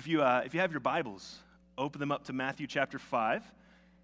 [0.00, 1.40] if you, uh, if you have your Bibles,
[1.76, 3.44] open them up to Matthew chapter 5,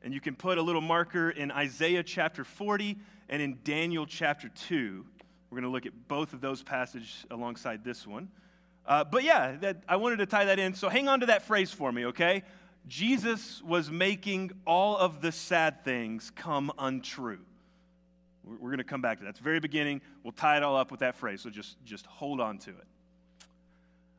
[0.02, 2.98] and you can put a little marker in Isaiah chapter 40
[3.30, 5.06] and in Daniel chapter 2.
[5.48, 8.28] We're going to look at both of those passages alongside this one.
[8.84, 10.74] Uh, but yeah, that, I wanted to tie that in.
[10.74, 12.42] So hang on to that phrase for me, okay?
[12.86, 17.40] Jesus was making all of the sad things come untrue.
[18.44, 19.30] We're, we're going to come back to that.
[19.30, 20.02] It's very beginning.
[20.24, 21.40] We'll tie it all up with that phrase.
[21.40, 22.86] So just, just hold on to it.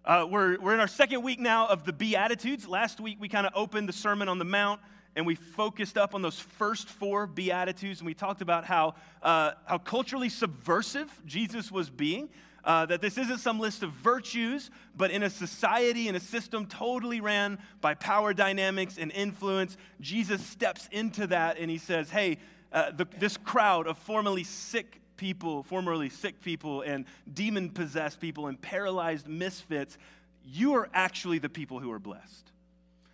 [0.08, 2.66] Uh, we're, we're in our second week now of the Beatitudes.
[2.66, 4.80] Last week, we kind of opened the Sermon on the Mount
[5.18, 8.00] and we focused up on those first four Beatitudes.
[8.00, 12.30] And we talked about how, uh, how culturally subversive Jesus was being.
[12.64, 16.66] Uh, that this isn't some list of virtues, but in a society, in a system
[16.68, 22.38] totally ran by power dynamics and influence, Jesus steps into that and he says, Hey,
[22.72, 28.48] uh, the, this crowd of formerly sick people, formerly sick people, and demon possessed people,
[28.48, 29.98] and paralyzed misfits,
[30.46, 32.52] you are actually the people who are blessed.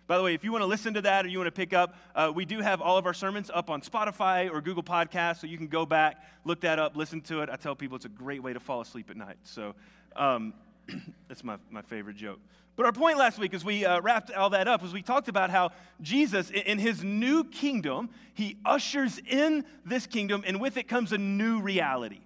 [0.06, 1.72] By the way, if you want to listen to that or you want to pick
[1.72, 5.40] up, uh, we do have all of our sermons up on Spotify or Google Podcasts,
[5.40, 7.48] so you can go back, look that up, listen to it.
[7.48, 9.38] I tell people it's a great way to fall asleep at night.
[9.44, 9.74] So
[10.14, 10.52] um,
[11.28, 12.38] that's my, my favorite joke.
[12.76, 15.28] But our point last week, as we uh, wrapped all that up, was we talked
[15.28, 20.88] about how Jesus, in his new kingdom, he ushers in this kingdom, and with it
[20.88, 22.20] comes a new reality.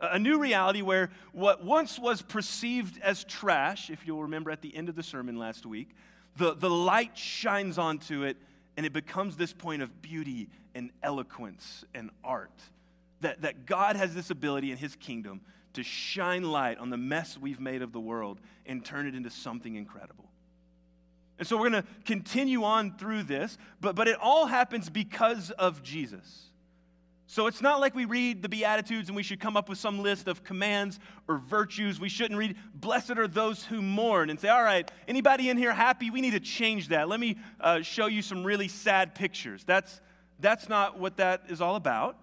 [0.00, 4.74] A new reality where what once was perceived as trash, if you'll remember at the
[4.74, 5.90] end of the sermon last week,
[6.36, 8.36] the, the light shines onto it,
[8.76, 12.62] and it becomes this point of beauty and eloquence and art.
[13.22, 15.42] That, that God has this ability in his kingdom
[15.74, 19.30] to shine light on the mess we've made of the world and turn it into
[19.30, 20.30] something incredible.
[21.38, 25.50] And so we're going to continue on through this, but, but it all happens because
[25.52, 26.50] of Jesus.
[27.26, 30.02] So it's not like we read the Beatitudes and we should come up with some
[30.02, 32.00] list of commands or virtues.
[32.00, 35.72] We shouldn't read, Blessed are those who mourn, and say, All right, anybody in here
[35.72, 36.10] happy?
[36.10, 37.08] We need to change that.
[37.08, 39.62] Let me uh, show you some really sad pictures.
[39.64, 40.00] That's,
[40.40, 42.18] that's not what that is all about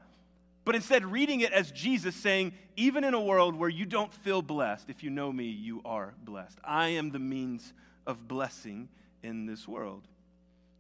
[0.68, 4.42] but instead reading it as Jesus saying, even in a world where you don't feel
[4.42, 6.60] blessed, if you know me, you are blessed.
[6.62, 7.72] I am the means
[8.06, 8.90] of blessing
[9.24, 10.10] in this world.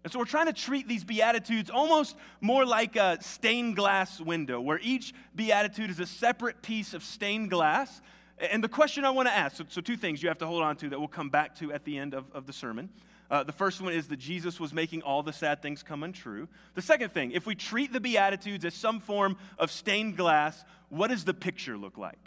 [0.03, 4.59] And so we're trying to treat these Beatitudes almost more like a stained glass window,
[4.59, 8.01] where each Beatitude is a separate piece of stained glass.
[8.39, 10.63] And the question I want to ask so, so two things you have to hold
[10.63, 12.89] on to that we'll come back to at the end of, of the sermon.
[13.29, 16.47] Uh, the first one is that Jesus was making all the sad things come untrue.
[16.75, 21.09] The second thing, if we treat the Beatitudes as some form of stained glass, what
[21.09, 22.19] does the picture look like?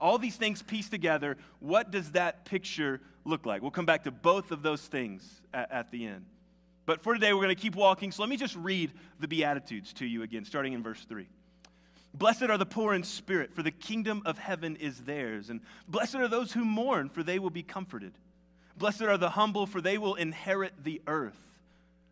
[0.00, 3.62] All these things pieced together, what does that picture look like?
[3.62, 6.24] We'll come back to both of those things at, at the end.
[6.86, 8.10] But for today, we're going to keep walking.
[8.10, 11.28] So let me just read the Beatitudes to you again, starting in verse 3.
[12.14, 15.48] Blessed are the poor in spirit, for the kingdom of heaven is theirs.
[15.48, 18.12] And blessed are those who mourn, for they will be comforted.
[18.76, 21.38] Blessed are the humble, for they will inherit the earth.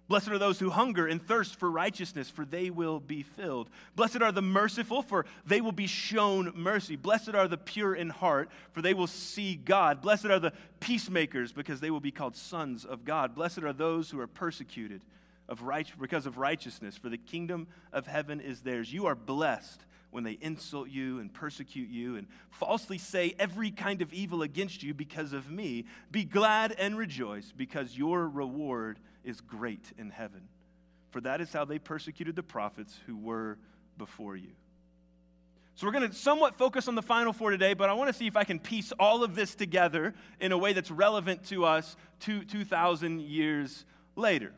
[0.09, 3.71] Blessed are those who hunger and thirst for righteousness, for they will be filled.
[3.95, 6.97] Blessed are the merciful, for they will be shown mercy.
[6.97, 10.03] Blessed are the pure in heart, for they will see God.
[10.03, 13.37] Blessed are the peacemakers, because they will be called sons of God.
[13.37, 15.01] Blessed are those who are persecuted
[15.49, 18.93] of right, because of righteousness, for the kingdom of heaven is theirs.
[18.93, 24.03] You are blessed when they insult you and persecute you and falsely say every kind
[24.03, 25.85] of evil against you because of me.
[26.11, 30.43] Be glad and rejoice, because your reward is great in heaven.
[31.11, 33.59] For that is how they persecuted the prophets who were
[33.99, 34.51] before you.
[35.77, 38.13] So, we're going to somewhat focus on the final four today, but I want to
[38.13, 41.65] see if I can piece all of this together in a way that's relevant to
[41.65, 44.53] us two, 2,000 years later.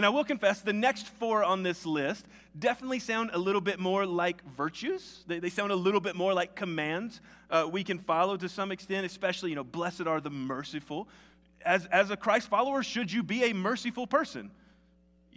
[0.00, 2.24] And I will confess, the next four on this list
[2.58, 5.24] definitely sound a little bit more like virtues.
[5.26, 8.72] They, they sound a little bit more like commands uh, we can follow to some
[8.72, 11.06] extent, especially, you know, blessed are the merciful.
[11.66, 14.50] As, as a Christ follower, should you be a merciful person?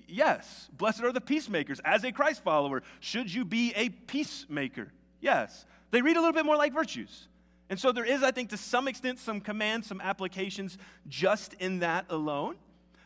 [0.07, 0.69] Yes.
[0.77, 1.81] Blessed are the peacemakers.
[1.83, 4.93] As a Christ follower, should you be a peacemaker?
[5.19, 5.65] Yes.
[5.91, 7.27] They read a little bit more like virtues.
[7.69, 10.77] And so there is, I think, to some extent, some commands, some applications
[11.09, 12.55] just in that alone.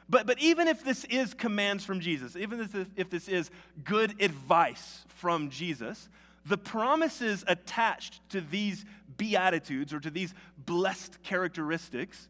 [0.10, 3.52] But, but even if this is commands from Jesus, even if if this is
[3.84, 6.08] good advice from Jesus,
[6.46, 8.86] the promises attached to these
[9.18, 12.30] beatitudes or to these blessed characteristics,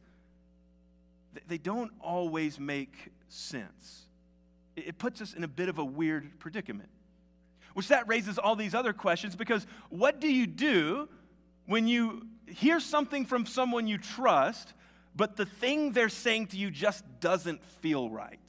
[1.47, 4.07] they don't always make sense.
[4.75, 6.89] It puts us in a bit of a weird predicament.
[7.73, 11.07] Which that raises all these other questions because what do you do
[11.67, 14.73] when you hear something from someone you trust
[15.17, 18.39] but the thing they're saying to you just doesn't feel right.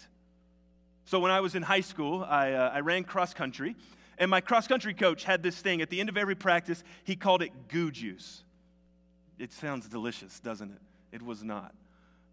[1.07, 3.75] So when I was in high school, I, uh, I ran cross country,
[4.19, 7.17] and my cross country coach had this thing at the end of every practice, he
[7.17, 8.43] called it goo juice.
[9.39, 10.81] It sounds delicious, doesn't it?
[11.11, 11.75] It was not.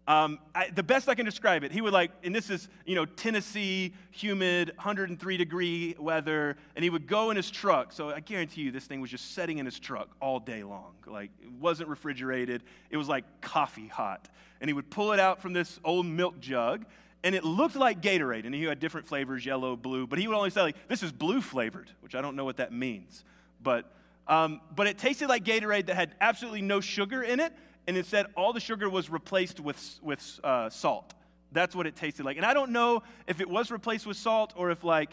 [0.08, 2.94] Um, I, the best I can describe it, he would like, and this is, you
[2.94, 7.92] know, Tennessee, humid, 103 degree weather, and he would go in his truck.
[7.92, 10.92] So I guarantee you this thing was just setting in his truck all day long.
[11.06, 14.28] Like, it wasn't refrigerated, it was like coffee hot.
[14.60, 16.86] And he would pull it out from this old milk jug,
[17.24, 18.46] and it looked like Gatorade.
[18.46, 21.10] And he had different flavors yellow, blue, but he would only say, like, this is
[21.10, 23.24] blue flavored, which I don't know what that means.
[23.60, 23.92] But,
[24.28, 27.52] um, but it tasted like Gatorade that had absolutely no sugar in it
[27.86, 31.14] and it said all the sugar was replaced with, with uh, salt.
[31.52, 32.36] That's what it tasted like.
[32.36, 35.10] And I don't know if it was replaced with salt or if like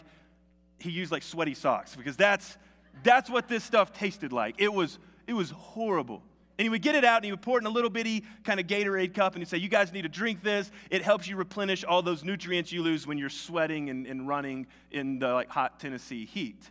[0.78, 2.56] he used like sweaty socks because that's
[3.02, 4.56] that's what this stuff tasted like.
[4.58, 6.22] It was it was horrible.
[6.56, 8.24] And he would get it out and he would pour it in a little bitty
[8.44, 10.70] kind of Gatorade cup and he'd say, You guys need to drink this.
[10.90, 14.66] It helps you replenish all those nutrients you lose when you're sweating and, and running
[14.92, 16.70] in the like hot Tennessee heat.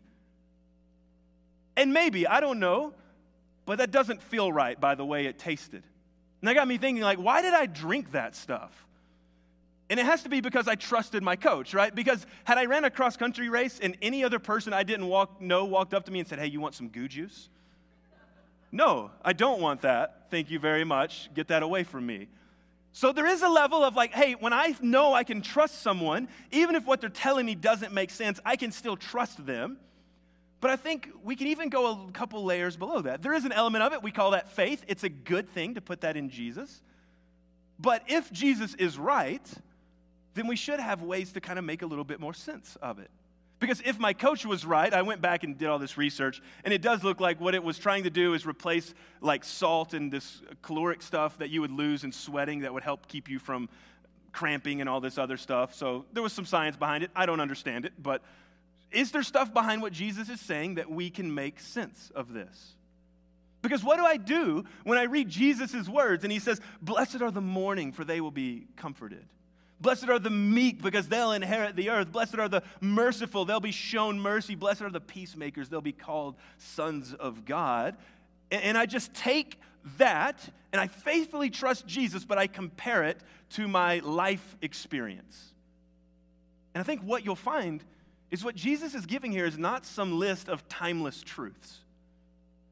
[1.75, 2.93] And maybe, I don't know,
[3.65, 5.83] but that doesn't feel right by the way it tasted.
[6.43, 8.85] And that got me thinking, like, why did I drink that stuff?
[9.89, 11.95] And it has to be because I trusted my coach, right?
[11.95, 15.39] Because had I ran a cross country race and any other person I didn't walk,
[15.39, 17.47] know walked up to me and said, Hey, you want some goo juice?
[18.73, 20.25] No, I don't want that.
[20.31, 21.29] Thank you very much.
[21.33, 22.27] Get that away from me.
[22.91, 26.27] So there is a level of like, hey, when I know I can trust someone,
[26.51, 29.77] even if what they're telling me doesn't make sense, I can still trust them.
[30.63, 33.21] But I think we can even go a couple layers below that.
[33.21, 34.81] There is an element of it, we call that faith.
[34.87, 36.81] It's a good thing to put that in Jesus.
[37.77, 39.45] But if Jesus is right,
[40.35, 42.97] then we should have ways to kind of make a little bit more sense of
[42.99, 43.11] it.
[43.59, 46.73] Because if my coach was right, I went back and did all this research, and
[46.73, 50.13] it does look like what it was trying to do is replace like salt and
[50.13, 53.67] this caloric stuff that you would lose in sweating that would help keep you from
[54.31, 55.75] cramping and all this other stuff.
[55.75, 57.11] So there was some science behind it.
[57.13, 58.21] I don't understand it, but
[58.93, 62.75] is there stuff behind what Jesus is saying that we can make sense of this?
[63.61, 67.31] Because what do I do when I read Jesus' words and he says, Blessed are
[67.31, 69.25] the mourning, for they will be comforted.
[69.79, 72.11] Blessed are the meek, because they'll inherit the earth.
[72.11, 74.55] Blessed are the merciful, they'll be shown mercy.
[74.55, 77.95] Blessed are the peacemakers, they'll be called sons of God.
[78.51, 79.59] And I just take
[79.97, 80.37] that
[80.71, 83.17] and I faithfully trust Jesus, but I compare it
[83.51, 85.53] to my life experience.
[86.73, 87.83] And I think what you'll find
[88.33, 91.81] is what Jesus is giving here is not some list of timeless truths.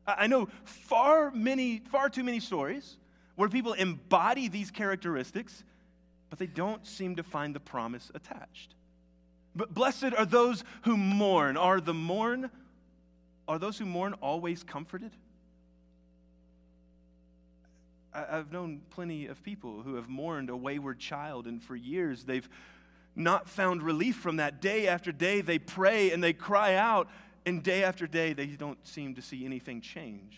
[0.08, 2.98] I know far many, far too many stories
[3.36, 5.63] where people embody these characteristics,
[6.31, 8.74] but they don't seem to find the promise attached.
[9.56, 11.58] But blessed are those who mourn.
[11.58, 12.50] Are the mourn,
[13.48, 15.12] are those who mourn always comforted?
[18.12, 22.50] I've known plenty of people who have mourned a wayward child, and for years they've
[23.23, 24.62] not found relief from that.
[24.62, 27.09] Day after day, they pray and they cry out,
[27.45, 30.38] and day after day, they don't seem to see anything change.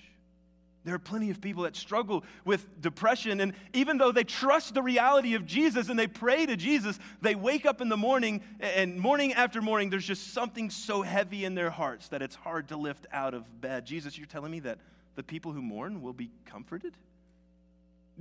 [0.86, 4.82] There are plenty of people that struggle with depression, and even though they trust the
[4.82, 9.00] reality of Jesus and they pray to Jesus, they wake up in the morning, and
[9.00, 12.76] morning after morning, there's just something so heavy in their hearts that it's hard to
[12.76, 13.86] lift out of bed.
[13.86, 14.78] Jesus, you're telling me that
[15.16, 16.98] the people who mourn will be comforted?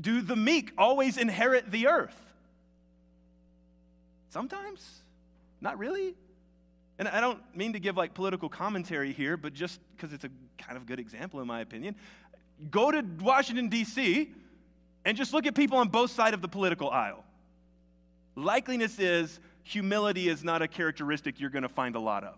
[0.01, 2.32] Do the meek always inherit the earth?
[4.33, 5.03] Sometimes,
[5.61, 6.15] not really.
[6.99, 10.31] And I don't mean to give like political commentary here, but just because it's a
[10.57, 11.97] kind of good example, in my opinion.
[12.71, 14.31] Go to Washington, D.C.,
[15.05, 17.25] and just look at people on both sides of the political aisle.
[18.35, 22.37] Likeliness is humility is not a characteristic you're going to find a lot of.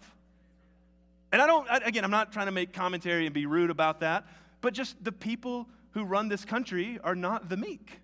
[1.31, 4.27] And I don't, again, I'm not trying to make commentary and be rude about that,
[4.63, 8.01] but just the people who run this country are not the meek.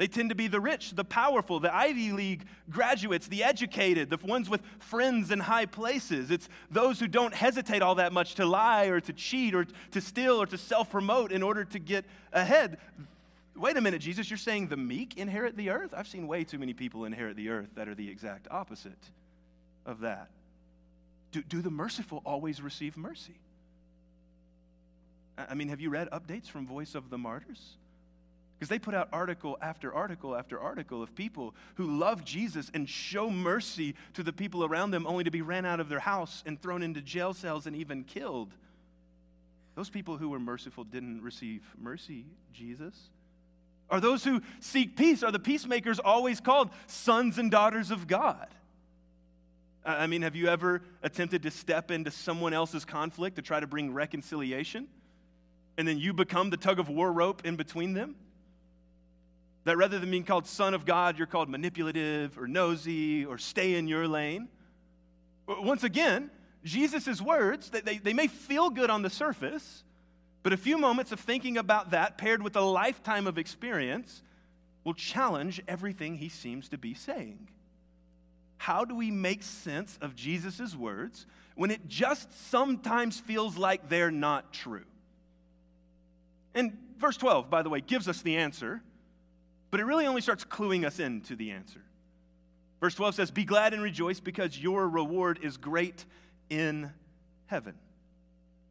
[0.00, 4.16] They tend to be the rich, the powerful, the Ivy League graduates, the educated, the
[4.26, 6.30] ones with friends in high places.
[6.30, 10.00] It's those who don't hesitate all that much to lie or to cheat or to
[10.00, 12.78] steal or to self promote in order to get ahead.
[13.54, 15.92] Wait a minute, Jesus, you're saying the meek inherit the earth?
[15.94, 19.10] I've seen way too many people inherit the earth that are the exact opposite
[19.84, 20.30] of that.
[21.30, 23.36] Do, do the merciful always receive mercy?
[25.36, 27.76] I mean, have you read updates from Voice of the Martyrs?
[28.60, 32.86] Because they put out article after article after article of people who love Jesus and
[32.86, 36.42] show mercy to the people around them only to be ran out of their house
[36.44, 38.52] and thrown into jail cells and even killed.
[39.76, 42.94] Those people who were merciful didn't receive mercy, Jesus.
[43.88, 48.48] Are those who seek peace, are the peacemakers always called sons and daughters of God?
[49.86, 53.66] I mean, have you ever attempted to step into someone else's conflict to try to
[53.66, 54.86] bring reconciliation?
[55.78, 58.16] And then you become the tug of war rope in between them?
[59.64, 63.74] That rather than being called son of God, you're called manipulative or nosy or stay
[63.74, 64.48] in your lane.
[65.46, 66.30] Uh, once again,
[66.64, 69.84] Jesus' words, they, they may feel good on the surface,
[70.42, 74.22] but a few moments of thinking about that paired with a lifetime of experience
[74.84, 77.48] will challenge everything he seems to be saying.
[78.56, 84.10] How do we make sense of Jesus' words when it just sometimes feels like they're
[84.10, 84.84] not true?
[86.54, 88.82] And verse 12, by the way, gives us the answer,
[89.70, 91.80] but it really only starts cluing us in to the answer.
[92.80, 96.04] Verse 12 says, Be glad and rejoice because your reward is great
[96.48, 96.90] in
[97.46, 97.74] heaven.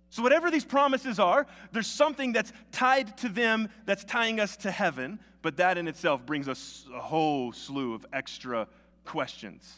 [0.09, 4.71] So, whatever these promises are, there's something that's tied to them that's tying us to
[4.71, 8.67] heaven, but that in itself brings us a whole slew of extra
[9.05, 9.71] questions.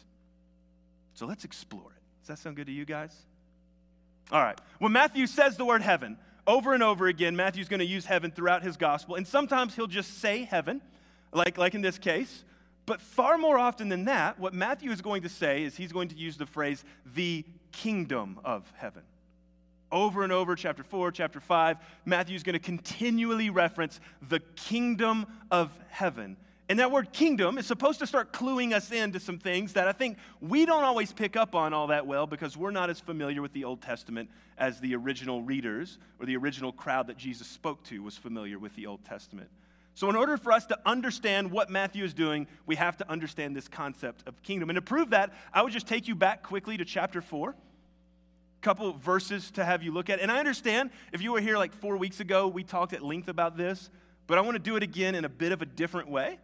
[1.12, 2.02] So, let's explore it.
[2.22, 3.14] Does that sound good to you guys?
[4.30, 4.58] All right.
[4.78, 8.30] When Matthew says the word heaven, over and over again, Matthew's going to use heaven
[8.30, 10.80] throughout his gospel, and sometimes he'll just say heaven,
[11.32, 12.44] like, like in this case.
[12.86, 16.08] But far more often than that, what Matthew is going to say is he's going
[16.08, 16.84] to use the phrase
[17.14, 19.02] the kingdom of heaven.
[19.90, 25.70] Over and over, chapter 4, chapter 5, Matthew's going to continually reference the kingdom of
[25.90, 26.36] heaven.
[26.68, 29.92] And that word kingdom is supposed to start cluing us into some things that I
[29.92, 33.42] think we don't always pick up on all that well because we're not as familiar
[33.42, 37.82] with the Old Testament as the original readers or the original crowd that Jesus spoke
[37.84, 39.50] to was familiar with the Old Testament.
[39.94, 43.54] So, in order for us to understand what Matthew is doing, we have to understand
[43.54, 44.70] this concept of kingdom.
[44.70, 47.54] And to prove that, I would just take you back quickly to chapter 4 A
[48.62, 50.18] couple verses to have you look at.
[50.20, 53.28] And I understand if you were here like four weeks ago, we talked at length
[53.28, 53.90] about this,
[54.26, 56.38] but I want to do it again in a bit of a different way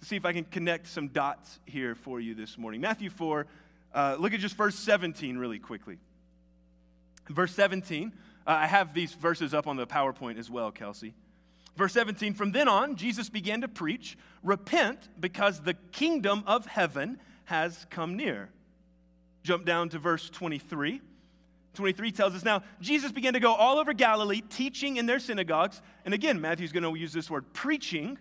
[0.00, 2.80] to see if I can connect some dots here for you this morning.
[2.80, 3.46] Matthew 4,
[3.92, 5.98] uh, look at just verse 17 really quickly.
[7.28, 8.12] Verse 17,
[8.46, 11.14] uh, I have these verses up on the PowerPoint as well, Kelsey.
[11.76, 17.18] Verse 17 From then on, Jesus began to preach, Repent, because the kingdom of heaven
[17.46, 18.50] has come near.
[19.42, 21.00] Jump down to verse 23.
[21.74, 25.82] 23 tells us now, Jesus began to go all over Galilee, teaching in their synagogues.
[26.04, 28.18] And again, Matthew's going to use this word preaching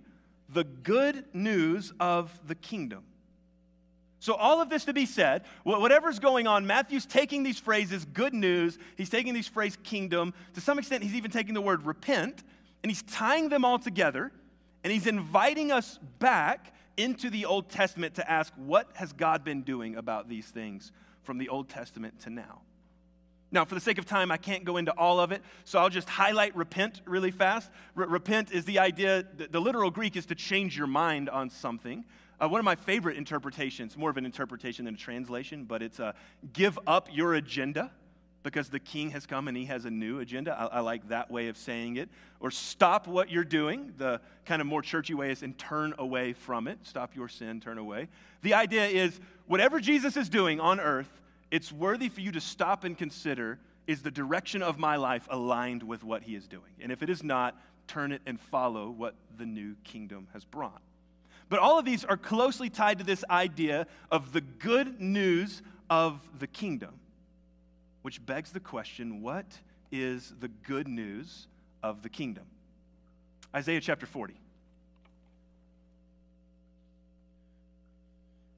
[0.49, 3.03] the good news of the kingdom.
[4.19, 8.33] So, all of this to be said, whatever's going on, Matthew's taking these phrases, good
[8.33, 10.33] news, he's taking these phrases, kingdom.
[10.53, 12.41] To some extent, he's even taking the word repent
[12.83, 14.31] and he's tying them all together,
[14.83, 19.61] and he's inviting us back into the Old Testament to ask, what has God been
[19.61, 20.91] doing about these things
[21.23, 22.61] from the Old Testament to now?
[23.51, 25.89] Now, for the sake of time, I can't go into all of it, so I'll
[25.89, 27.69] just highlight repent really fast.
[27.93, 32.03] repent is the idea, the, the, literal Greek is to change your mind on something.
[32.41, 35.99] Uh, one of my favorite interpretations, more of an interpretation than a translation, but it's
[35.99, 36.13] uh,
[36.51, 37.91] give up your agenda
[38.43, 40.55] because the king has come and he has a new agenda.
[40.57, 42.09] I, I, like that way of saying it.
[42.39, 43.93] Or stop what you're doing.
[43.97, 46.79] The kind of more churchy way is and turn away from it.
[46.83, 48.09] Stop your sin, turn away.
[48.41, 52.83] The idea is whatever Jesus is doing on earth, it's worthy for you to stop
[52.83, 56.71] and consider is the direction of my life aligned with what he is doing?
[56.81, 57.55] And if it is not,
[57.87, 60.81] turn it and follow what the new kingdom has brought.
[61.49, 66.21] But all of these are closely tied to this idea of the good news of
[66.39, 66.99] the kingdom
[68.03, 69.45] which begs the question what
[69.91, 71.47] is the good news
[71.81, 72.45] of the kingdom?
[73.55, 74.35] Isaiah chapter 40.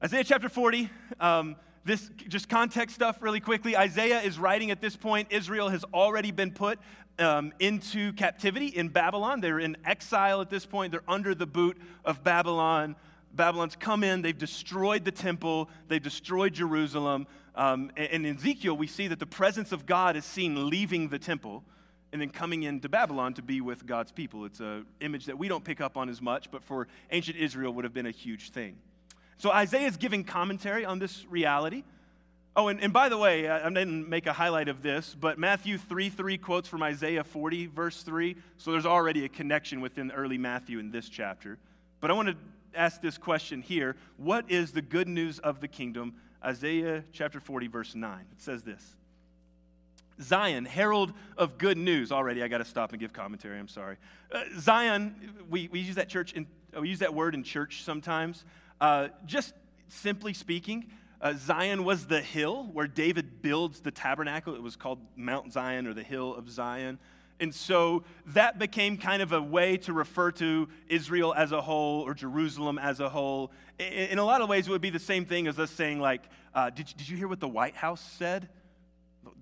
[0.04, 3.76] Isaiah chapter 40, um, this just context stuff really quickly.
[3.76, 5.28] Isaiah is writing at this point.
[5.30, 6.78] Israel has already been put
[7.18, 9.40] um, into captivity in Babylon.
[9.40, 12.96] They're in exile at this point, they're under the boot of Babylon.
[13.36, 17.26] Babylon's come in, they've destroyed the temple, they've destroyed Jerusalem.
[17.54, 21.18] Um, and in Ezekiel, we see that the presence of God is seen leaving the
[21.18, 21.62] temple
[22.12, 24.44] and then coming into Babylon to be with God's people.
[24.44, 27.72] It's an image that we don't pick up on as much, but for ancient Israel
[27.74, 28.76] would have been a huge thing.
[29.38, 31.84] So Isaiah is giving commentary on this reality.
[32.54, 35.76] Oh, and, and by the way, I, didn't make a highlight of this, but Matthew
[35.76, 38.34] 3 3 quotes from Isaiah 40, verse 3.
[38.56, 41.58] So there's already a connection within early Matthew in this chapter.
[42.00, 42.36] But I want to
[42.74, 46.14] ask this question here What is the good news of the kingdom?
[46.44, 48.20] Isaiah chapter 40, verse 9.
[48.20, 48.96] It says this
[50.20, 52.12] Zion, herald of good news.
[52.12, 53.58] Already, I got to stop and give commentary.
[53.58, 53.96] I'm sorry.
[54.32, 55.14] Uh, Zion,
[55.50, 56.46] we, we use that church in,
[56.76, 58.44] uh, we use that word in church sometimes.
[58.80, 59.54] Uh, just
[59.88, 60.86] simply speaking,
[61.20, 64.54] uh, Zion was the hill where David builds the tabernacle.
[64.54, 66.98] It was called Mount Zion or the Hill of Zion.
[67.38, 72.02] And so that became kind of a way to refer to Israel as a whole
[72.02, 73.52] or Jerusalem as a whole.
[73.78, 76.22] In a lot of ways, it would be the same thing as us saying, like,
[76.54, 78.48] uh, did, did you hear what the White House said?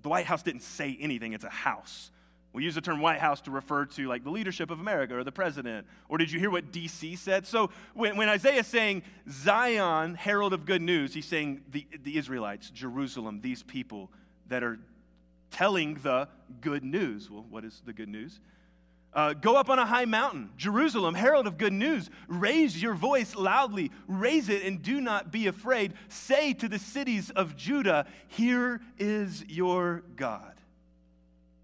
[0.01, 2.11] The White House didn't say anything, it's a house.
[2.55, 5.25] We use the term White House to refer to like the leadership of America or
[5.25, 5.85] the president.
[6.07, 7.45] Or did you hear what DC said?
[7.45, 12.17] So when, when Isaiah is saying Zion, herald of good news, he's saying the, the
[12.17, 14.09] Israelites, Jerusalem, these people
[14.47, 14.79] that are
[15.55, 16.27] telling the
[16.59, 17.31] good news.
[17.31, 18.41] Well, what is the good news?
[19.13, 22.09] Uh, go up on a high mountain, Jerusalem, herald of good news.
[22.27, 25.93] Raise your voice loudly, raise it, and do not be afraid.
[26.09, 30.55] Say to the cities of Judah, Here is your God.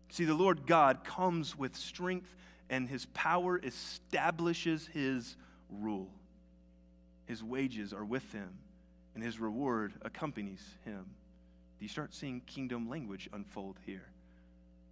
[0.08, 2.34] See, the Lord God comes with strength,
[2.70, 5.36] and his power establishes his
[5.70, 6.10] rule.
[7.26, 8.52] His wages are with him,
[9.16, 11.08] and his reward accompanies him.
[11.82, 14.06] You start seeing kingdom language unfold here?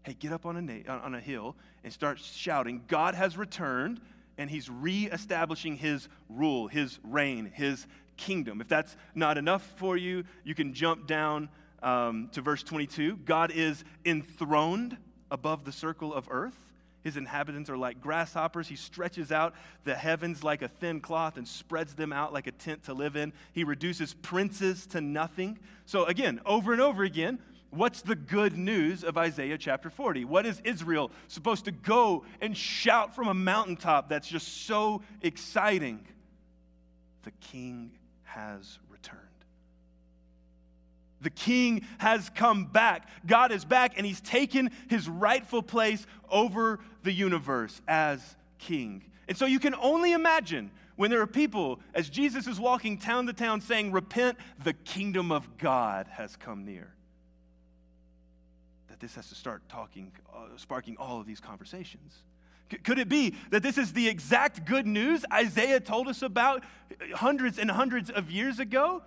[0.03, 4.01] Hey, get up on a, na- on a hill and start shouting, God has returned
[4.39, 7.85] and he's reestablishing his rule, his reign, his
[8.17, 8.59] kingdom.
[8.59, 11.49] If that's not enough for you, you can jump down
[11.83, 13.17] um, to verse 22.
[13.17, 14.97] God is enthroned
[15.29, 16.57] above the circle of earth.
[17.03, 18.67] His inhabitants are like grasshoppers.
[18.67, 19.53] He stretches out
[19.83, 23.15] the heavens like a thin cloth and spreads them out like a tent to live
[23.15, 23.33] in.
[23.53, 25.59] He reduces princes to nothing.
[25.85, 27.39] So, again, over and over again,
[27.71, 30.25] What's the good news of Isaiah chapter 40?
[30.25, 36.03] What is Israel supposed to go and shout from a mountaintop that's just so exciting?
[37.23, 37.91] The king
[38.23, 38.79] has.
[41.21, 43.07] The king has come back.
[43.25, 49.03] God is back, and he's taken his rightful place over the universe as king.
[49.27, 53.25] And so you can only imagine when there are people, as Jesus is walking town
[53.27, 56.93] to town saying, Repent, the kingdom of God has come near
[58.99, 62.15] that this has to start talking, uh, sparking all of these conversations.
[62.69, 66.63] C- could it be that this is the exact good news Isaiah told us about
[67.13, 69.01] hundreds and hundreds of years ago?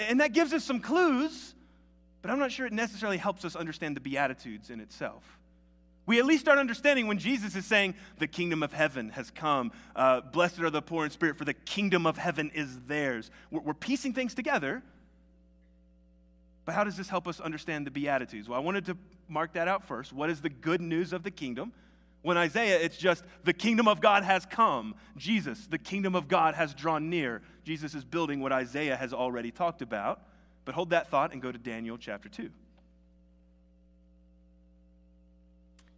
[0.00, 1.54] And that gives us some clues,
[2.22, 5.38] but I'm not sure it necessarily helps us understand the Beatitudes in itself.
[6.06, 9.70] We at least start understanding when Jesus is saying, The kingdom of heaven has come.
[9.94, 13.30] Uh, Blessed are the poor in spirit, for the kingdom of heaven is theirs.
[13.50, 14.82] We're, we're piecing things together,
[16.64, 18.48] but how does this help us understand the Beatitudes?
[18.48, 18.96] Well, I wanted to
[19.28, 20.12] mark that out first.
[20.12, 21.72] What is the good news of the kingdom?
[22.22, 24.94] When Isaiah, it's just the kingdom of God has come.
[25.16, 27.40] Jesus, the kingdom of God has drawn near.
[27.64, 30.20] Jesus is building what Isaiah has already talked about.
[30.64, 32.50] But hold that thought and go to Daniel chapter 2.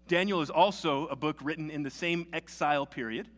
[0.06, 3.28] Daniel is also a book written in the same exile period.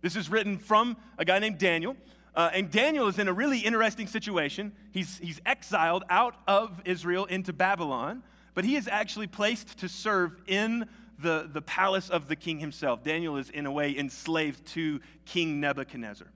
[0.00, 1.96] This is written from a guy named Daniel.
[2.34, 4.72] Uh, and Daniel is in a really interesting situation.
[4.92, 8.22] He's, he's exiled out of Israel into Babylon,
[8.54, 10.88] but he is actually placed to serve in
[11.22, 13.02] the, the palace of the king himself.
[13.02, 16.28] Daniel is, in a way, enslaved to King Nebuchadnezzar.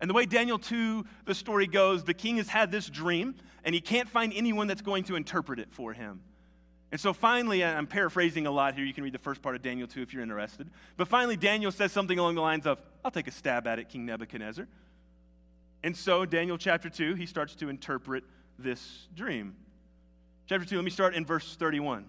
[0.00, 3.34] And the way Daniel 2, the story goes, the king has had this dream,
[3.64, 6.20] and he can't find anyone that's going to interpret it for him.
[6.92, 8.84] And so finally, I'm paraphrasing a lot here.
[8.84, 10.68] You can read the first part of Daniel 2 if you're interested.
[10.96, 13.88] But finally, Daniel says something along the lines of, I'll take a stab at it,
[13.88, 14.66] King Nebuchadnezzar.
[15.84, 18.24] And so, Daniel chapter 2, he starts to interpret
[18.58, 19.54] this dream.
[20.46, 22.06] Chapter 2, let me start in verse 31.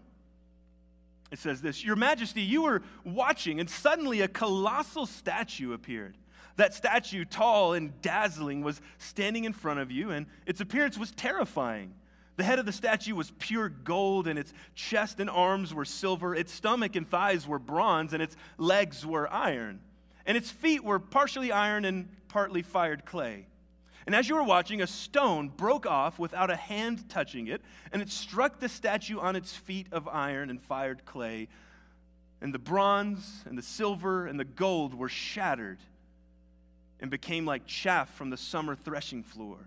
[1.32, 6.17] It says this Your Majesty, you were watching, and suddenly a colossal statue appeared.
[6.58, 11.12] That statue, tall and dazzling, was standing in front of you, and its appearance was
[11.12, 11.94] terrifying.
[12.36, 16.36] The head of the statue was pure gold, and its chest and arms were silver.
[16.36, 19.80] Its stomach and thighs were bronze, and its legs were iron.
[20.26, 23.48] And its feet were partially iron and partly fired clay.
[24.06, 27.62] And as you were watching, a stone broke off without a hand touching it,
[27.92, 31.48] and it struck the statue on its feet of iron and fired clay.
[32.42, 35.80] And the bronze and the silver and the gold were shattered
[37.00, 39.58] and became like chaff from the summer threshing floor.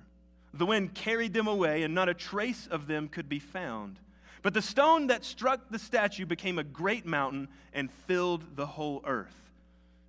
[0.52, 3.98] The wind carried them away, and not a trace of them could be found.
[4.42, 9.02] But the stone that struck the statue became a great mountain and filled the whole
[9.04, 9.34] earth.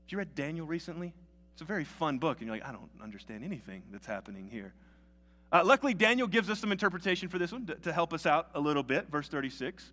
[0.03, 1.13] Have you read Daniel recently?
[1.55, 4.73] It's a very fun book, and you're like, I don't understand anything that's happening here.
[5.53, 8.49] Uh, luckily, Daniel gives us some interpretation for this one to, to help us out
[8.55, 9.07] a little bit.
[9.09, 9.89] Verse 36.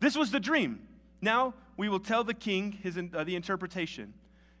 [0.00, 0.80] This was the dream.
[1.20, 4.12] Now we will tell the king his, uh, the interpretation.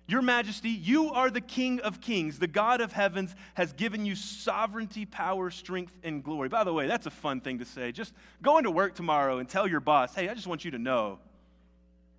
[0.06, 2.38] Your Majesty, you are the King of kings.
[2.38, 6.48] The God of heavens has given you sovereignty, power, strength, and glory.
[6.48, 7.90] By the way, that's a fun thing to say.
[7.90, 10.78] Just go into work tomorrow and tell your boss, hey, I just want you to
[10.78, 11.18] know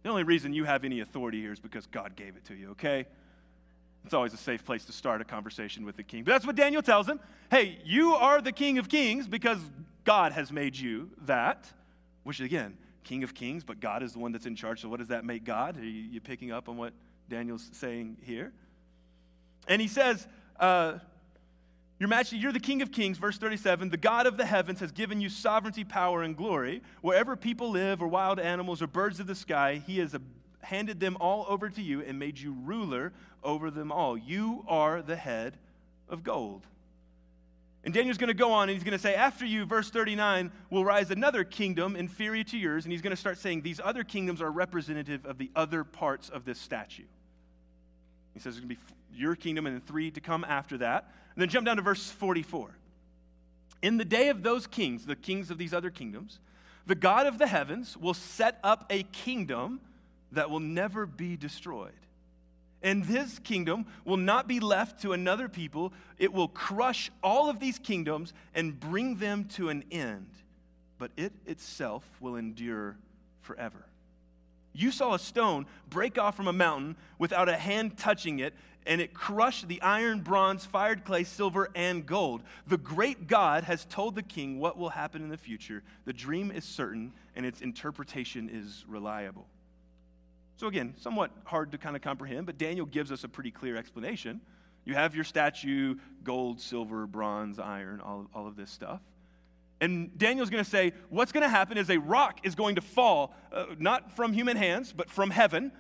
[0.04, 2.72] the only reason you have any authority here is because God gave it to you,
[2.72, 3.06] okay?
[4.06, 6.24] It's always a safe place to start a conversation with the king.
[6.24, 7.20] But that's what Daniel tells him.
[7.52, 9.60] Hey, you are the king of kings because
[10.04, 11.72] God has made you that,
[12.24, 14.82] which again, king of kings, but God is the one that's in charge.
[14.82, 15.78] So what does that make God?
[15.78, 16.94] Are you, picking up on what
[17.30, 18.52] Daniel's saying here?
[19.68, 20.28] And he says,
[20.60, 21.00] uh,
[22.00, 23.90] your Majesty, you're the King of Kings, verse 37.
[23.90, 26.82] The God of the heavens has given you sovereignty, power, and glory.
[27.02, 30.14] Wherever people live, or wild animals, or birds of the sky, He has
[30.62, 34.18] handed them all over to you and made you ruler over them all.
[34.18, 35.58] You are the head
[36.08, 36.66] of gold.
[37.84, 40.52] And Daniel's going to go on and he's going to say, After you, verse 39,
[40.70, 42.86] will rise another kingdom inferior to yours.
[42.86, 46.30] And he's going to start saying, These other kingdoms are representative of the other parts
[46.30, 47.06] of this statue.
[48.34, 51.10] He says, There's going to be your kingdom and then three to come after that.
[51.36, 52.76] And then jump down to verse 44.
[53.82, 56.40] In the day of those kings, the kings of these other kingdoms,
[56.86, 59.80] the God of the heavens will set up a kingdom
[60.32, 61.92] that will never be destroyed.
[62.82, 65.92] And this kingdom will not be left to another people.
[66.18, 70.30] It will crush all of these kingdoms and bring them to an end,
[70.98, 72.98] but it itself will endure
[73.42, 73.86] forever.
[74.72, 78.54] You saw a stone break off from a mountain without a hand touching it,
[78.86, 82.44] and it crushed the iron, bronze, fired clay, silver, and gold.
[82.68, 85.84] The great God has told the king what will happen in the future.
[86.06, 89.48] The dream is certain, and its interpretation is reliable.
[90.60, 93.78] So, again, somewhat hard to kind of comprehend, but Daniel gives us a pretty clear
[93.78, 94.42] explanation.
[94.84, 95.96] You have your statue,
[96.26, 99.00] gold, silver, bronze, iron, all, all of this stuff.
[99.80, 102.82] And Daniel's going to say, what's going to happen is a rock is going to
[102.82, 105.72] fall, uh, not from human hands, but from heaven.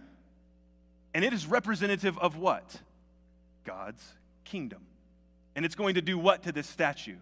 [1.13, 2.79] And it is representative of what?
[3.65, 4.13] God's
[4.45, 4.83] kingdom.
[5.57, 7.17] And it's going to do what to this statue?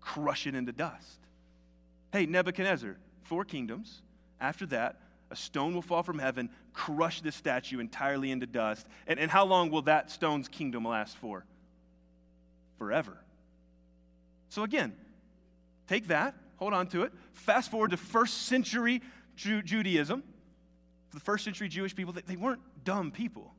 [0.00, 1.20] Crush it into dust.
[2.12, 4.02] Hey, Nebuchadnezzar, four kingdoms.
[4.40, 4.98] After that,
[5.30, 8.86] a stone will fall from heaven, crush this statue entirely into dust.
[9.06, 11.44] And, and how long will that stone's kingdom last for?
[12.78, 13.16] Forever.
[14.48, 14.94] So, again,
[15.88, 17.12] take that, hold on to it.
[17.32, 19.02] Fast forward to first century
[19.36, 20.22] Ju- Judaism.
[21.12, 23.54] The first century Jewish people, they, they weren't dumb people.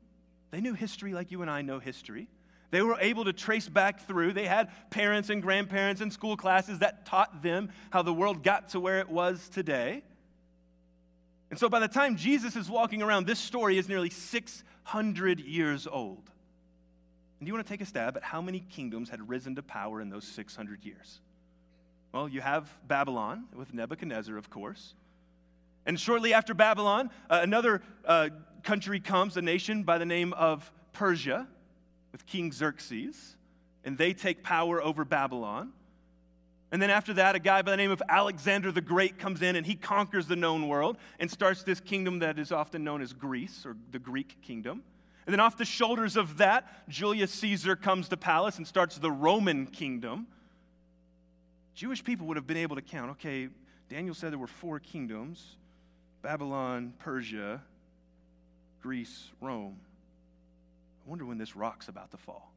[0.50, 2.28] They knew history like you and I know history.
[2.70, 4.32] They were able to trace back through.
[4.34, 8.70] They had parents and grandparents and school classes that taught them how the world got
[8.70, 10.02] to where it was today.
[11.50, 15.86] And so by the time Jesus is walking around, this story is nearly 600 years
[15.86, 16.30] old.
[17.38, 19.62] And do you want to take a stab at how many kingdoms had risen to
[19.62, 21.20] power in those 600 years?
[22.12, 24.94] Well, you have Babylon with Nebuchadnezzar, of course.
[25.86, 28.30] And shortly after Babylon, uh, another uh,
[28.62, 31.46] country comes, a nation by the name of Persia,
[32.12, 33.36] with King Xerxes.
[33.84, 35.72] And they take power over Babylon.
[36.70, 39.56] And then after that, a guy by the name of Alexander the Great comes in
[39.56, 43.12] and he conquers the known world and starts this kingdom that is often known as
[43.12, 44.82] Greece or the Greek kingdom.
[45.26, 49.10] And then off the shoulders of that, Julius Caesar comes to palace and starts the
[49.10, 50.26] Roman kingdom.
[51.74, 53.48] Jewish people would have been able to count okay,
[53.88, 55.56] Daniel said there were four kingdoms
[56.20, 57.62] Babylon, Persia,
[58.82, 59.76] Greece, Rome.
[61.06, 62.52] I wonder when this rock's about to fall.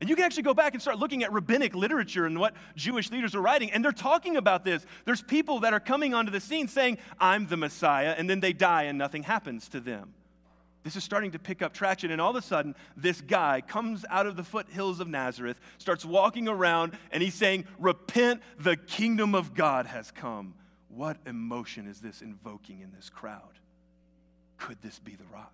[0.00, 3.10] And you can actually go back and start looking at rabbinic literature and what Jewish
[3.10, 4.86] leaders are writing, and they're talking about this.
[5.04, 8.52] There's people that are coming onto the scene saying, I'm the Messiah, and then they
[8.52, 10.14] die and nothing happens to them.
[10.84, 14.04] This is starting to pick up traction, and all of a sudden, this guy comes
[14.08, 19.34] out of the foothills of Nazareth, starts walking around, and he's saying, Repent, the kingdom
[19.34, 20.54] of God has come.
[20.88, 23.58] What emotion is this invoking in this crowd?
[24.56, 25.52] Could this be the rock?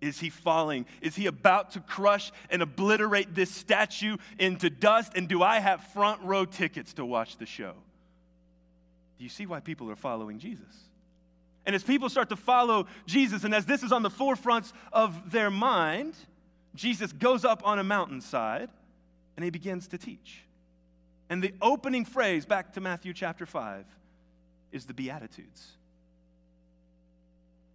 [0.00, 0.86] Is he falling?
[1.02, 5.12] Is he about to crush and obliterate this statue into dust?
[5.14, 7.74] And do I have front row tickets to watch the show?
[9.18, 10.88] Do you see why people are following Jesus?
[11.66, 15.30] And as people start to follow Jesus, and as this is on the forefronts of
[15.30, 16.14] their mind,
[16.74, 18.70] Jesus goes up on a mountainside
[19.36, 20.44] and he begins to teach.
[21.28, 23.84] And the opening phrase, back to Matthew chapter 5,
[24.72, 25.72] is the Beatitudes.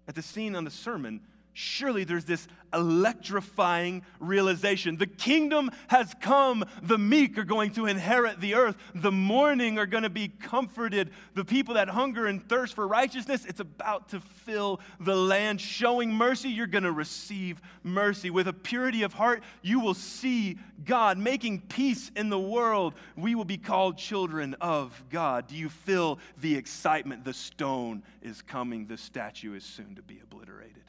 [0.08, 1.22] At the scene on the sermon,
[1.56, 4.98] surely there's this electrifying realization.
[4.98, 6.66] The kingdom has come.
[6.84, 8.76] The meek are going to inherit the earth.
[8.94, 11.12] The mourning are going to be comforted.
[11.34, 15.62] The people that hunger and thirst for righteousness, it's about to fill the land.
[15.62, 18.30] Showing mercy, you're going to receive mercy.
[18.30, 22.96] With a purity of heart, you will see God making peace in the world.
[23.16, 25.48] We will be called children of God.
[25.48, 27.24] Do you feel the excitement?
[27.24, 30.84] The stone is coming, the statue is soon to be obliterated.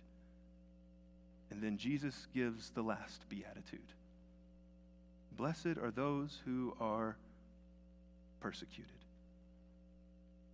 [1.57, 3.81] And then Jesus gives the last beatitude
[5.39, 7.17] Blessed are those who are
[8.41, 8.93] persecuted.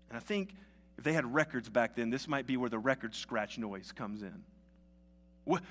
[0.08, 0.54] And I think
[0.96, 4.22] if they had records back then, this might be where the record scratch noise comes
[4.22, 4.44] in.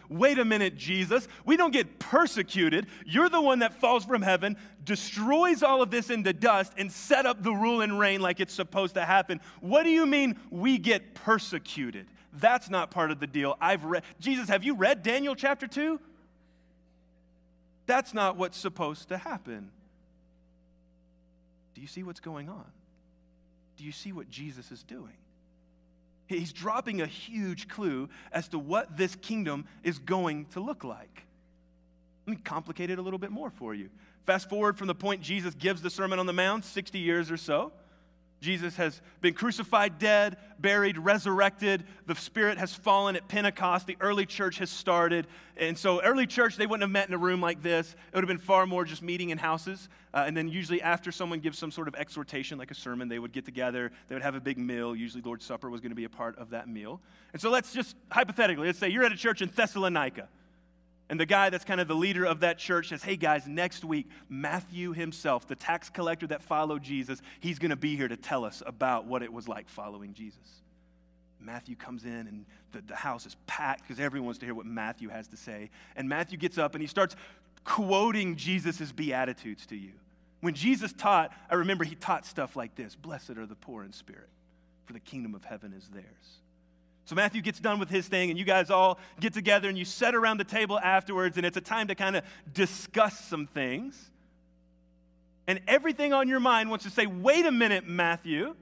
[0.10, 1.30] Wait a minute, Jesus.
[1.46, 2.88] We don't get persecuted.
[3.06, 7.26] You're the one that falls from heaven, destroys all of this into dust, and set
[7.26, 9.40] up the rule and reign like it's supposed to happen.
[9.62, 12.08] What do you mean we get persecuted?
[12.34, 13.58] That's not part of the deal.
[13.60, 16.00] I've read, Jesus, have you read Daniel chapter 2?
[17.86, 19.70] That's not what's supposed to happen.
[21.76, 22.66] Do you see what's going on?
[23.78, 25.18] Do you see what Jesus is doing?
[26.28, 31.24] He's dropping a huge clue as to what this kingdom is going to look like.
[32.26, 33.90] Let me complicate it a little bit more for you.
[34.26, 37.38] Fast forward from the point Jesus gives the Sermon on the Mount, 60 years or
[37.38, 37.74] so.
[38.42, 41.84] Jesus has been crucified, dead, buried, resurrected.
[42.08, 43.86] The Spirit has fallen at Pentecost.
[43.86, 45.28] The early church has started.
[45.58, 47.92] And so, early church, they wouldn't have met in a room like this.
[47.92, 49.90] It would have been far more just meeting in houses.
[50.12, 53.20] Uh, and then, usually, after someone gives some sort of exhortation, like a sermon, they
[53.20, 53.92] would get together.
[54.10, 54.96] They would have a big meal.
[54.96, 57.00] Usually, Lord's Supper was going to be a part of that meal.
[57.34, 60.28] And so, let's just hypothetically, let's say you're at a church in Thessalonica.
[61.12, 63.84] And the guy that's kind of the leader of that church says, Hey guys, next
[63.84, 68.16] week, Matthew himself, the tax collector that followed Jesus, he's going to be here to
[68.16, 70.62] tell us about what it was like following Jesus.
[71.38, 74.66] Matthew comes in and the, the house is packed because everyone wants to hear what
[74.66, 75.70] Matthew has to say.
[75.98, 77.18] And Matthew gets up and he starts
[77.66, 79.92] quoting Jesus' Beatitudes to you.
[80.40, 83.92] When Jesus taught, I remember he taught stuff like this Blessed are the poor in
[83.92, 84.30] spirit,
[84.86, 86.40] for the kingdom of heaven is theirs.
[87.06, 89.86] So Matthew gets done with his thing, and you guys all get together and you
[89.86, 94.12] sit around the table afterwards, and it's a time to kind of discuss some things.
[95.48, 98.56] And everything on your mind wants to say, wait a minute, Matthew.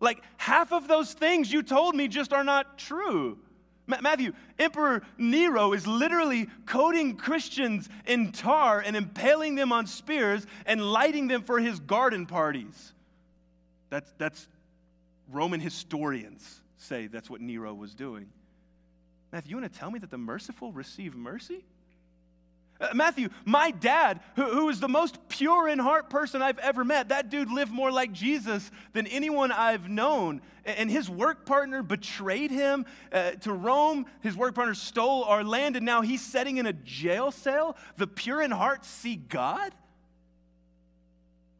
[0.00, 3.38] Like half of those things you told me just are not true.
[3.86, 10.80] Matthew, Emperor Nero is literally coating Christians in tar and impaling them on spears and
[10.80, 12.92] lighting them for his garden parties.
[13.90, 14.48] That's, that's
[15.28, 18.28] Roman historians say that's what Nero was doing.
[19.32, 21.64] Matthew, you want to tell me that the merciful receive mercy?
[22.80, 26.84] Uh, Matthew, my dad, who, who is the most pure in heart person I've ever
[26.84, 30.42] met, that dude lived more like Jesus than anyone I've known.
[30.64, 34.06] And his work partner betrayed him uh, to Rome.
[34.20, 37.76] His work partner stole our land, and now he's sitting in a jail cell.
[37.96, 39.72] The pure in heart see God?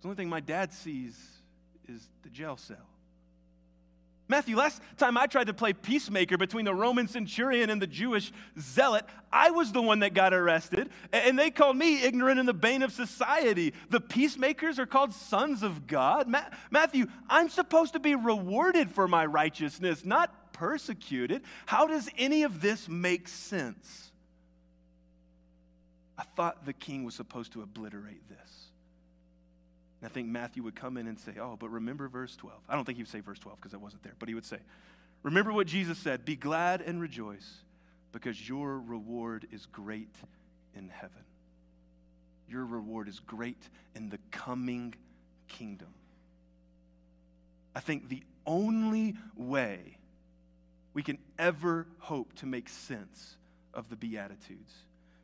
[0.00, 1.16] The only thing my dad sees
[1.88, 2.91] is the jail cell.
[4.32, 8.32] Matthew, last time I tried to play peacemaker between the Roman centurion and the Jewish
[8.58, 12.54] zealot, I was the one that got arrested, and they called me ignorant and the
[12.54, 13.74] bane of society.
[13.90, 16.28] The peacemakers are called sons of God.
[16.28, 21.42] Ma- Matthew, I'm supposed to be rewarded for my righteousness, not persecuted.
[21.66, 24.12] How does any of this make sense?
[26.16, 28.61] I thought the king was supposed to obliterate this.
[30.02, 32.58] And I think Matthew would come in and say, Oh, but remember verse 12.
[32.68, 34.44] I don't think he would say verse 12 because I wasn't there, but he would
[34.44, 34.58] say,
[35.22, 37.48] Remember what Jesus said be glad and rejoice
[38.10, 40.14] because your reward is great
[40.76, 41.24] in heaven.
[42.48, 43.62] Your reward is great
[43.94, 44.94] in the coming
[45.46, 45.94] kingdom.
[47.74, 49.96] I think the only way
[50.94, 53.36] we can ever hope to make sense
[53.72, 54.74] of the Beatitudes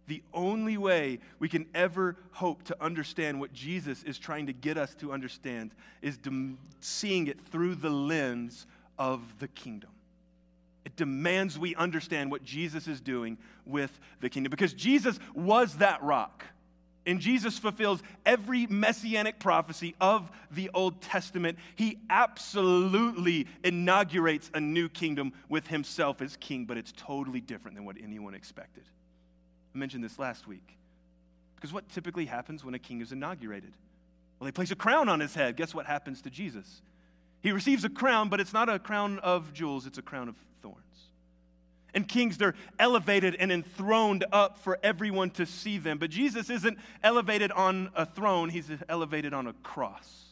[0.08, 4.76] the only way we can ever hope to understand what Jesus is trying to get
[4.76, 5.70] us to understand
[6.02, 6.18] is
[6.80, 8.66] seeing it through the lens
[8.98, 9.90] of the kingdom.
[10.84, 16.02] It demands we understand what Jesus is doing with the kingdom because Jesus was that
[16.02, 16.44] rock.
[17.04, 21.58] And Jesus fulfills every messianic prophecy of the Old Testament.
[21.74, 27.86] He absolutely inaugurates a new kingdom with himself as king, but it's totally different than
[27.86, 28.84] what anyone expected.
[29.78, 30.76] I mentioned this last week.
[31.54, 33.72] Because what typically happens when a king is inaugurated?
[34.38, 35.56] Well, they place a crown on his head.
[35.56, 36.82] Guess what happens to Jesus?
[37.42, 40.34] He receives a crown, but it's not a crown of jewels, it's a crown of
[40.62, 40.78] thorns.
[41.94, 45.98] And kings, they're elevated and enthroned up for everyone to see them.
[45.98, 50.24] But Jesus isn't elevated on a throne, he's elevated on a cross.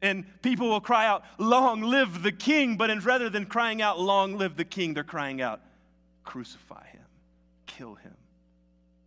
[0.00, 4.38] And people will cry out, Long live the king, but rather than crying out, Long
[4.38, 5.60] live the king, they're crying out,
[6.22, 6.95] Crucify him
[7.76, 8.14] kill him.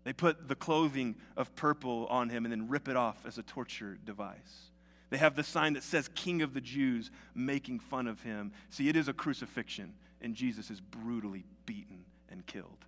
[0.03, 3.43] They put the clothing of purple on him and then rip it off as a
[3.43, 4.69] torture device.
[5.10, 8.51] They have the sign that says King of the Jews, making fun of him.
[8.69, 12.86] See, it is a crucifixion, and Jesus is brutally beaten and killed.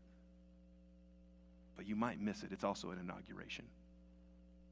[1.75, 2.51] But you might miss it.
[2.51, 3.65] It's also an inauguration.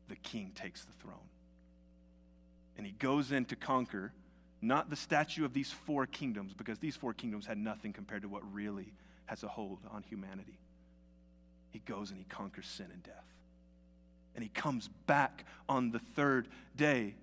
[0.07, 1.17] The king takes the throne.
[2.77, 4.13] And he goes in to conquer
[4.61, 8.27] not the statue of these four kingdoms, because these four kingdoms had nothing compared to
[8.27, 8.93] what really
[9.25, 10.59] has a hold on humanity
[11.71, 13.13] he goes and he conquers sin and death.
[14.35, 17.15] And he comes back on the third day.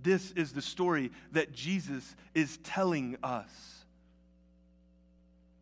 [0.00, 3.50] This is the story that Jesus is telling us.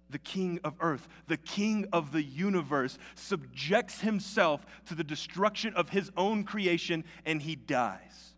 [0.08, 5.88] The king of earth, the king of the universe, subjects himself to the destruction of
[5.88, 8.34] his own creation and he dies.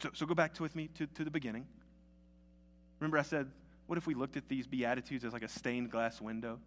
[0.00, 1.64] So, so go back to, with me to, to the beginning.
[2.98, 3.48] Remember, I said,
[3.86, 6.58] what if we looked at these Beatitudes as like a stained glass window?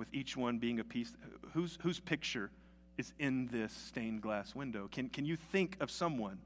[0.00, 1.12] With each one being a piece.
[1.52, 2.50] Whose, whose picture
[2.96, 4.88] is in this stained glass window?
[4.90, 6.38] Can, can you think of someone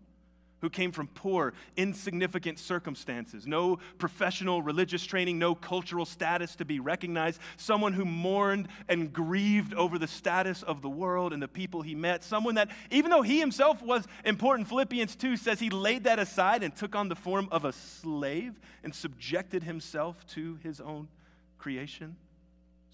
[0.61, 6.81] who came from poor, insignificant circumstances, no professional religious training, no cultural status to be
[6.81, 11.83] recognized, someone who mourned and grieved over the status of the world and the people
[11.83, 16.05] he met, someone that, even though he himself was important, Philippians 2 says he laid
[16.05, 20.81] that aside and took on the form of a slave and subjected himself to his
[20.81, 21.07] own
[21.59, 22.17] creation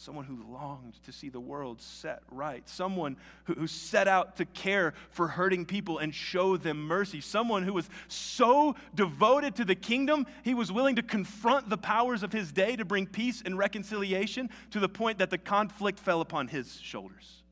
[0.00, 4.46] someone who longed to see the world set right, someone who, who, set out to
[4.46, 9.74] care for hurting people and show them mercy, someone who was so devoted to the
[9.74, 13.58] kingdom, he was willing to confront the powers of his day to bring peace and
[13.58, 17.42] reconciliation to the point that the conflict fell upon his shoulders.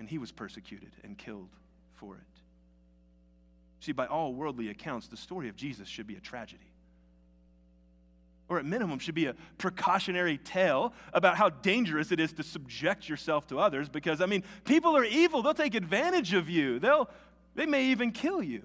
[0.00, 1.50] And he was persecuted and killed
[1.94, 2.22] for it.
[3.80, 6.72] See, by all worldly accounts, the story of Jesus should be a tragedy
[8.48, 13.08] or at minimum should be a precautionary tale about how dangerous it is to subject
[13.08, 15.42] yourself to others because i mean people are evil.
[15.42, 16.78] They'll take advantage of you.
[16.78, 17.08] They'll
[17.54, 18.62] they may even kill you.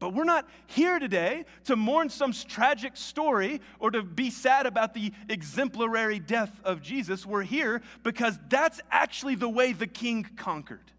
[0.00, 4.92] But we're not here today to mourn some tragic story or to be sad about
[4.92, 7.24] the exemplary death of jesus.
[7.24, 10.90] We're here because that's actually the way the king conquered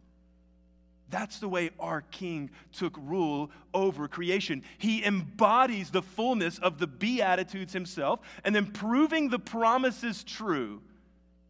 [1.09, 4.63] that's the way our King took rule over creation.
[4.77, 10.81] He embodies the fullness of the Beatitudes himself, and then proving the promises true,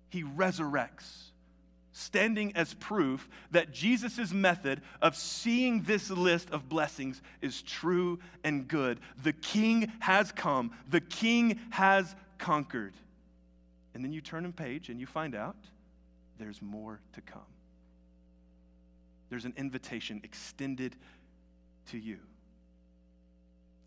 [0.09, 1.31] he resurrects,
[1.93, 8.67] standing as proof that Jesus' method of seeing this list of blessings is true and
[8.67, 8.99] good.
[9.23, 12.93] The King has come, the King has conquered.
[13.93, 15.55] And then you turn a page and you find out
[16.37, 17.54] there's more to come
[19.29, 20.95] there's an invitation extended
[21.91, 22.17] to you.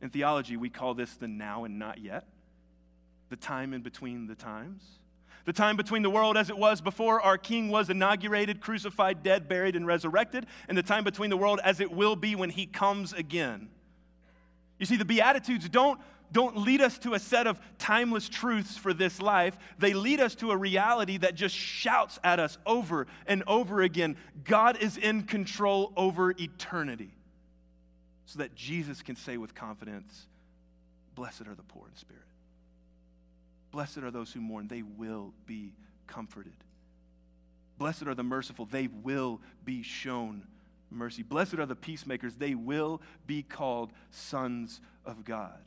[0.00, 2.26] In theology, we call this the now and not yet,
[3.30, 4.82] the time in between the times.
[5.44, 9.48] The time between the world as it was before our King was inaugurated, crucified, dead,
[9.48, 12.66] buried, and resurrected, and the time between the world as it will be when he
[12.66, 13.68] comes again.
[14.78, 16.00] You see, the Beatitudes don't
[16.32, 19.56] don't lead us to a set of timeless truths for this life.
[19.78, 24.16] They lead us to a reality that just shouts at us over and over again
[24.44, 27.10] God is in control over eternity.
[28.26, 30.26] So that Jesus can say with confidence,
[31.14, 32.22] Blessed are the poor in spirit.
[33.70, 35.72] Blessed are those who mourn, they will be
[36.06, 36.52] comforted.
[37.78, 40.42] Blessed are the merciful, they will be shown
[40.90, 41.22] mercy.
[41.22, 45.58] Blessed are the peacemakers, they will be called sons of God.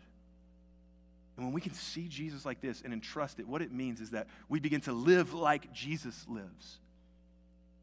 [1.41, 4.12] And when we can see Jesus like this and entrust it, what it means is
[4.12, 6.77] that we begin to live like Jesus lives.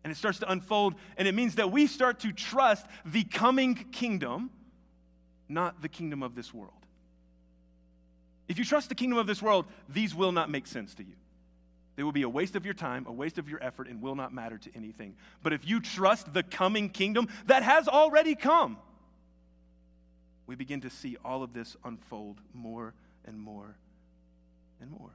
[0.04, 3.74] And it starts to unfold, and it means that we start to trust the coming
[3.74, 4.50] kingdom,
[5.48, 6.70] not the kingdom of this world.
[8.46, 11.16] If you trust the kingdom of this world, these will not make sense to you.
[11.96, 14.14] They will be a waste of your time, a waste of your effort, and will
[14.14, 15.16] not matter to anything.
[15.42, 18.78] But if you trust the coming kingdom that has already come,
[20.46, 23.76] we begin to see all of this unfold more and more
[24.80, 25.10] and more.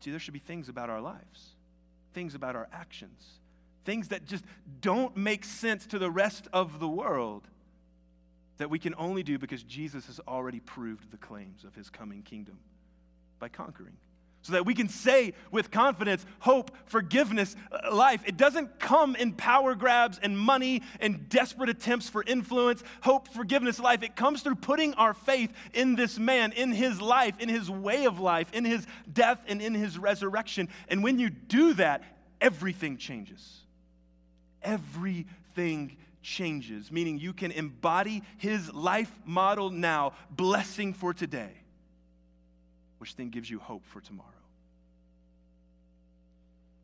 [0.00, 1.50] See, there should be things about our lives,
[2.12, 3.38] things about our actions,
[3.84, 4.44] things that just
[4.80, 7.46] don't make sense to the rest of the world
[8.58, 12.22] that we can only do because Jesus has already proved the claims of his coming
[12.22, 12.58] kingdom
[13.38, 13.96] by conquering
[14.42, 18.22] so that we can say with confidence, hope, forgiveness, uh, life.
[18.26, 22.82] It doesn't come in power grabs and money and desperate attempts for influence.
[23.02, 24.02] Hope, forgiveness, life.
[24.02, 28.04] It comes through putting our faith in this man, in his life, in his way
[28.04, 30.68] of life, in his death, and in his resurrection.
[30.88, 32.02] And when you do that,
[32.40, 33.60] everything changes.
[34.60, 41.61] Everything changes, meaning you can embody his life model now, blessing for today
[43.02, 44.28] which then gives you hope for tomorrow.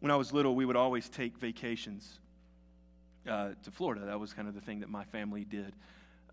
[0.00, 2.18] When I was little, we would always take vacations
[3.28, 4.04] uh, to Florida.
[4.07, 5.76] That was kind of the thing that my family did.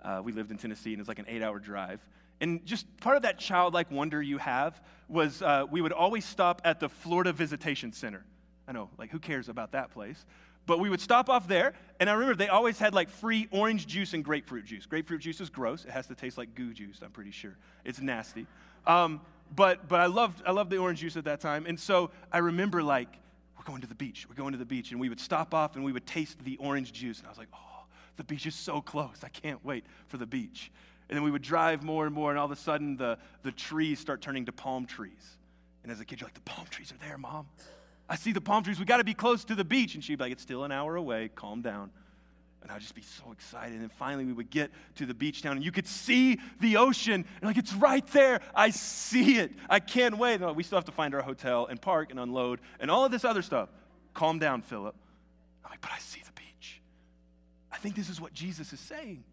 [0.04, 2.04] Uh, we lived in Tennessee, and it was like an eight hour drive.
[2.42, 6.64] And just part of that childlike wonder you have was uh, we would always stop
[6.66, 8.26] at the Florida Visitation Center.
[8.68, 10.26] I know, like, who cares about that place?
[10.66, 13.86] But we would stop off there, and I remember they always had like free orange
[13.86, 14.88] juice and grapefruit juice.
[14.88, 15.86] Grapefruit juice is gross.
[15.86, 17.56] It has to taste like goo juice, I'm pretty sure.
[17.84, 18.48] It's nasty.
[18.88, 19.22] Um,
[19.54, 21.66] but but I loved I loved the orange juice at that time.
[21.66, 23.10] And so I remember like
[23.58, 24.26] we're going to the beach.
[24.30, 26.58] We're going to the beach, and we would stop off and we would taste the
[26.58, 27.20] orange juice.
[27.20, 27.86] And I was like, oh,
[28.18, 29.18] the beach is so close.
[29.24, 30.72] I can't wait for the beach.
[31.10, 33.52] And then we would drive more and more, and all of a sudden the, the
[33.52, 35.38] trees start turning to palm trees.
[35.84, 37.48] And as a kid, you're like, the palm trees are there, mom.
[38.10, 38.80] I see the palm trees.
[38.80, 39.94] We got to be close to the beach.
[39.94, 41.30] And she'd be like, it's still an hour away.
[41.36, 41.92] Calm down.
[42.66, 43.80] And I'd just be so excited.
[43.80, 47.14] And finally, we would get to the beach town, and you could see the ocean.
[47.14, 48.40] And like, it's right there.
[48.56, 49.52] I see it.
[49.70, 50.42] I can't wait.
[50.56, 53.24] We still have to find our hotel and park and unload and all of this
[53.24, 53.70] other stuff.
[54.16, 54.96] Calm down, Phillip.
[55.64, 56.82] I'm like, but I see the beach.
[57.72, 59.24] I think this is what Jesus is saying.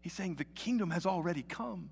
[0.00, 1.90] He's saying the kingdom has already come.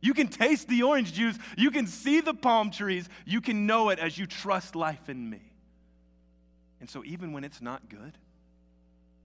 [0.00, 3.88] You can taste the orange juice, you can see the palm trees, you can know
[3.88, 5.42] it as you trust life in me.
[6.80, 8.16] And so, even when it's not good,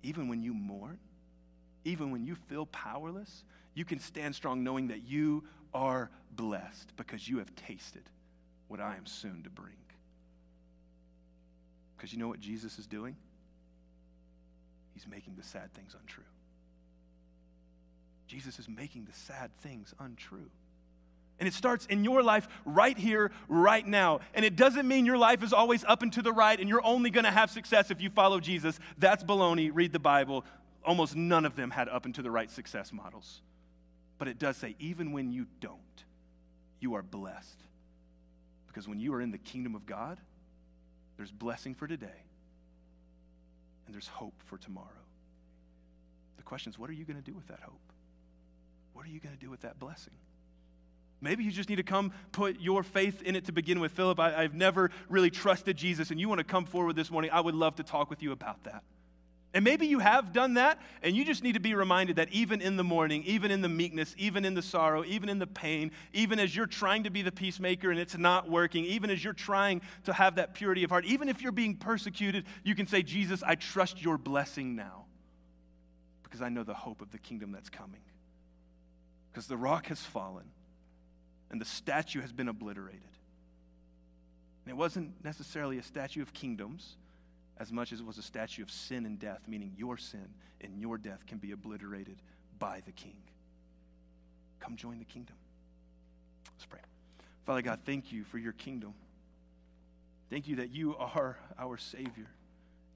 [0.05, 0.99] even when you mourn,
[1.83, 3.43] even when you feel powerless,
[3.73, 5.43] you can stand strong knowing that you
[5.73, 8.03] are blessed because you have tasted
[8.67, 9.73] what I am soon to bring.
[11.97, 13.15] Because you know what Jesus is doing?
[14.93, 16.23] He's making the sad things untrue.
[18.27, 20.51] Jesus is making the sad things untrue.
[21.39, 24.21] And it starts in your life right here, right now.
[24.33, 26.85] And it doesn't mean your life is always up and to the right and you're
[26.85, 28.79] only going to have success if you follow Jesus.
[28.97, 29.69] That's baloney.
[29.73, 30.45] Read the Bible.
[30.85, 33.41] Almost none of them had up and to the right success models.
[34.17, 35.79] But it does say, even when you don't,
[36.79, 37.59] you are blessed.
[38.67, 40.19] Because when you are in the kingdom of God,
[41.17, 42.23] there's blessing for today
[43.85, 44.87] and there's hope for tomorrow.
[46.37, 47.79] The question is, what are you going to do with that hope?
[48.93, 50.13] What are you going to do with that blessing?
[51.25, 53.91] Maybe you just need to come put your faith in it to begin with.
[53.91, 57.31] Phillip, I, have never really trusted Jesus, and you want to come forward this mourning.
[57.31, 58.83] I would love to talk with you about that.
[59.55, 62.61] And maybe you have done that, and you just need to be reminded that even
[62.61, 65.91] in the morning, even in the meekness, even in the sorrow, even in the pain,
[66.13, 69.33] even as you're trying to be the peacemaker and it's not working, even as you're
[69.33, 73.01] trying to have that purity of heart, even if you're being persecuted, you can say,
[73.01, 75.05] Jesus, I trust your blessing now
[76.21, 78.01] because I know the hope of the kingdom that's coming.
[79.31, 80.51] Because the rock has fallen
[81.51, 83.01] and the statue has been obliterated.
[84.65, 86.95] And it wasn't necessarily a statue of kingdoms
[87.57, 90.27] as much as it was a statue of sin and death, meaning your sin
[90.61, 92.17] and your death can be obliterated
[92.59, 93.17] by the king.
[94.59, 95.35] Come join the kingdom.
[96.55, 96.79] Let's pray.
[97.45, 98.93] Father God, thank you for your kingdom.
[100.29, 102.27] Thank you that you are our Savior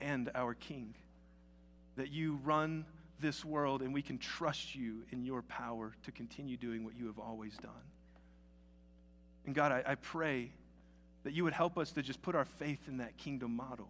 [0.01, 0.95] and our King,
[1.95, 2.85] that you run
[3.19, 7.05] this world and we can trust you in your power to continue doing what you
[7.07, 7.71] have always done.
[9.45, 10.51] And God, I, I pray
[11.23, 13.89] that you would help us to just put our faith in that kingdom model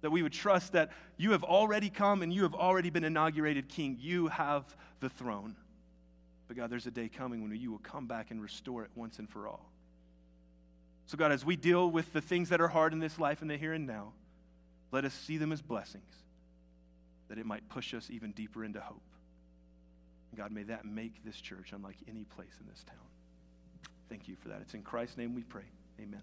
[0.00, 3.68] that we would trust that you have already come and you have already been inaugurated
[3.68, 3.98] king.
[4.00, 4.64] You have
[5.00, 5.56] the throne.
[6.48, 9.18] But God, there's a day coming when you will come back and restore it once
[9.18, 9.70] and for all.
[11.06, 13.50] So, God, as we deal with the things that are hard in this life and
[13.50, 14.12] the here and now,
[14.92, 16.14] let us see them as blessings,
[17.28, 19.02] that it might push us even deeper into hope.
[20.36, 23.09] God, may that make this church unlike any place in this town.
[24.10, 24.58] Thank you for that.
[24.60, 25.62] It's in Christ's name we pray.
[26.00, 26.20] Amen.